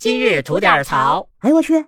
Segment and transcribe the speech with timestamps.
[0.00, 1.28] 今日吐点槽。
[1.40, 1.84] 哎，我去！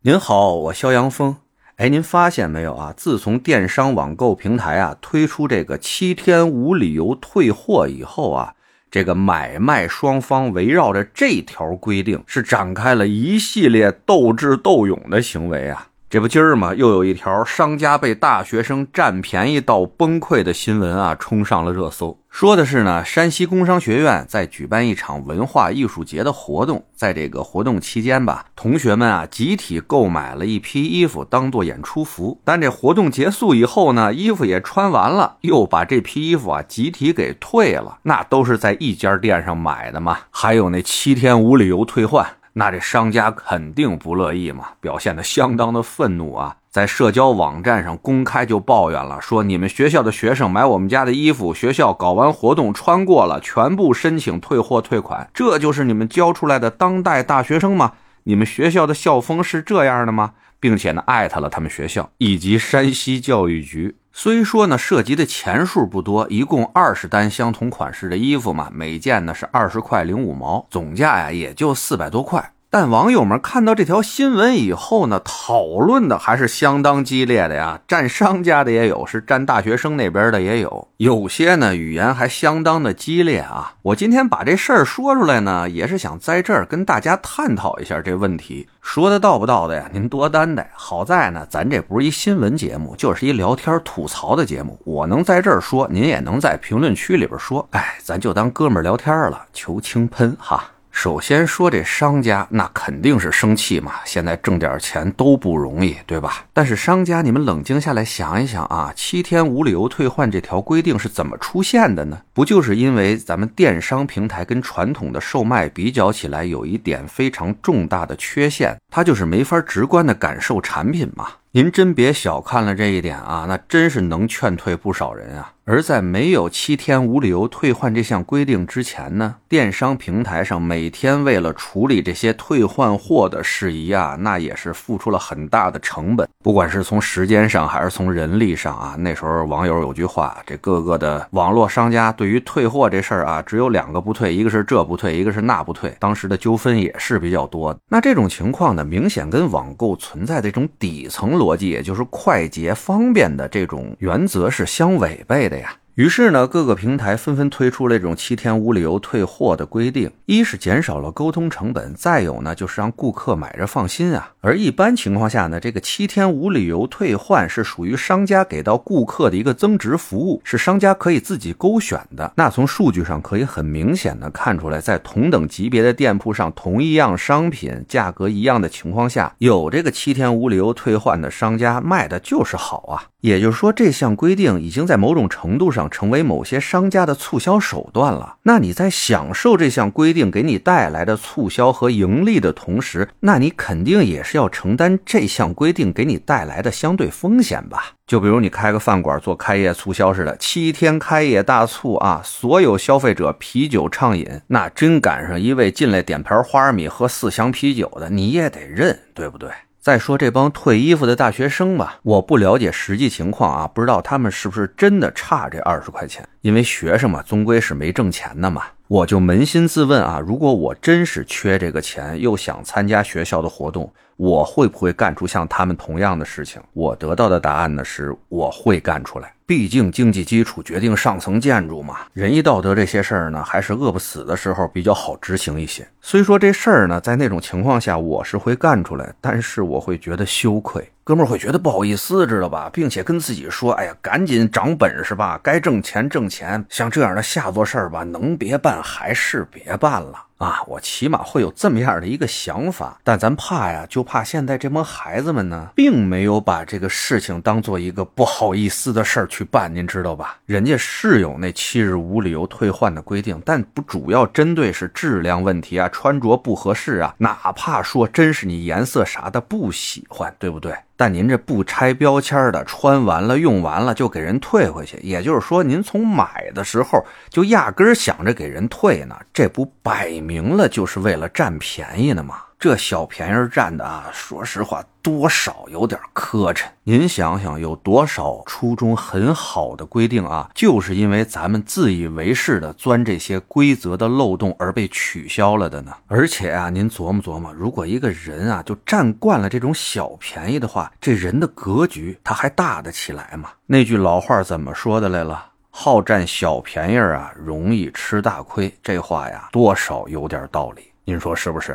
[0.00, 1.36] 您好，我肖阳峰。
[1.76, 2.92] 哎，您发现没有啊？
[2.96, 8.56] 自从电商网购平台啊推出这个七天无理由退货以后啊，
[8.90, 15.90] 这个买卖双方围绕着这条规定是展开了一系列斗智斗勇的行为啊。
[16.10, 22.18] 这不今儿嘛，又有一条商家被大学生占便宜到崩溃的新闻啊，冲上了热搜。
[22.28, 32.40] 说的是呢，山西工商学院在举办一场文化艺术节的活动，在这个活动期间吧，同学们啊集体购买了一批衣服当做演出服。
[32.42, 38.00] 但这活动结束以后呢，衣服也穿完了，又把这批衣服啊集体给退了。
[38.02, 42.26] 那都是在一家店上买的嘛，还有那七天无理由退换。
[42.52, 57.92] 那这商家肯定不乐意嘛，表现得相当的愤怒啊，在社交网站上公开就抱怨了，说你们学校的学生买我们家的衣服，学校搞完活动穿过了，全部申请退货退款，这就是你们教出来的当代大学生吗？
[58.24, 60.32] 你们学校的校风是这样的吗？
[60.58, 63.96] 并且呢，艾特了他们学校以及山西教育局。
[64.12, 72.52] 虽说呢，涉及的钱数不多，一共二十单相同款式的衣服嘛，每件呢是二十块零五毛，总价呀也就四百多块。
[72.72, 77.80] 但网友们看到这条新闻以后呢，讨论的还是相当激烈的呀。
[77.88, 83.74] 站商家的也有，是站大学生那边的也有，有些呢语言还相当的激烈啊。
[83.82, 88.68] 我今天把这事儿说出来呢，也是想在这儿跟大家探讨一下这问题。
[88.80, 89.90] 说的到不到的呀？
[89.92, 90.70] 您多担待。
[90.72, 94.78] 好在呢，咱这不是一新闻节目，就是一聊天吐槽的节目。
[94.84, 97.66] 我能在这儿说，您也能在评论区里边说。
[97.72, 100.62] 哎，咱就当哥们儿聊天了，求轻喷哈。
[100.90, 103.94] 首先说这商家，那肯定是生气嘛。
[104.04, 106.44] 现在挣点钱都不容易，对吧？
[106.52, 112.20] 但是商家，你们冷静下来想一想啊，七天无理由退换这条规定是怎么出现的呢？
[112.34, 121.28] 不就是因为咱们电商平台跟传统的售卖比较起来，有一点非常重大的缺陷，它就是没法直观的感受产品嘛。
[121.52, 125.52] 您真别小看了这一点啊，那真是能劝退不少人啊。
[125.70, 138.96] 而在没有七天无理由退换这项规定之前呢，电商平台上每天为了处理这些退换货的事宜啊，那也是付出了很大的成本，不管是从时间上还是从人力上啊。
[138.98, 145.94] 那时候网友有句话，这各个的网络商家对于退货这事儿啊，只有两个不退，一个是这不退，一个是那不退。
[146.00, 147.78] 当时的纠纷也是比较多的。
[147.88, 155.76] 那这种情况呢，明显跟网购存在的这种底层逻辑，也就是快捷方便的这种原则是相违背的呀。
[155.96, 164.32] 于是呢，各个平台纷纷推出了这种七天无理由退货的规定，一是减少了沟通成本，再有呢就是让顾客买着放心啊。
[164.40, 172.32] 而一般情况下呢，这个七天无理由退换是属于商家给到顾客的一个增值服务，是商家可以自己勾选的。
[172.36, 183.10] 那从数据上可以很明显的看出来，在同等级别的店铺上，同一样商品价格一样的情况下，有这个七天无理由退换的商家卖的就是好啊。
[183.20, 188.36] 也就是说，这项规定已经在某种程度上成为某些商家的促销手段了。
[188.44, 197.92] 那你在享受这项规定给你带来的促销和盈利的同时，那你肯定也是要承担这项规定给你带来的相对风险吧？
[198.06, 209.50] 就比如你开个饭馆做开业促销似的，七天开业大促啊，所有消费者啤酒畅饮，那真赶上一位进来点盘花生米喝四箱啤酒的，你也得认，对不对？
[209.80, 216.28] 再说这帮退衣服的大学生吧，我不了解实际情况啊，不知道他们是不是真的差这二十块钱。
[216.42, 218.62] 因为学生嘛，终归是没挣钱的嘛。
[218.88, 223.90] 我就扪心自问啊，如果我真是缺这个钱，又想参加学校的活动，
[224.20, 226.60] 我会不会干出像他们同样的事情？
[226.74, 229.32] 我得到的答案呢是，我会干出来。
[229.46, 235.88] 毕竟经济基础决定上层建筑嘛，仁义道德这些事儿呢，还是饿不死的时候比较好执行一些。
[236.02, 240.86] 虽说这事儿呢，在那种情况下我是会干出来，但是我会觉得羞愧。
[241.02, 242.68] 哥们儿会觉得不好意思，知道吧？
[242.70, 246.62] 并且跟自己说：“哎呀，赶紧长本事吧，该挣钱挣钱。
[246.68, 260.38] 像这样的下作事儿吧，能别办还是别办了。”啊，我起码会有这么样的一个想法，但咱怕呀，就怕现在这帮孩子们呢，并没有把这个事情当做一个不好意思的事儿去办，您知道吧？
[260.46, 270.74] 人家是有那七日无理由退换的规定，但不主要针对是质量问题啊，穿着不合适啊，哪怕说真是你颜色啥的不喜欢，对不对？
[271.00, 282.42] 但您这不拆标签的，穿完了用完了就给人退回去，也就是说，您从买的时候就压根儿想着给人退呢，这不摆明了就是为了占便宜呢吗？
[282.60, 286.66] 这小便宜占的啊，说实话，多少有点磕碜。
[286.84, 295.90] 您想想，有多少初衷很好的规定啊，就是因为咱们自以为是的钻这些规则的漏洞而被取消了的呢？
[296.06, 303.48] 而且啊，您琢磨琢磨，如果一个人啊就占惯了这种小便宜的话，这人的格局他还大得起来吗？
[303.64, 305.46] 那句老话怎么说的来了？
[305.70, 308.70] 好占小便宜啊，容易吃大亏。
[308.82, 310.82] 这话呀，多少有点道理。
[311.06, 311.74] 您说是不是？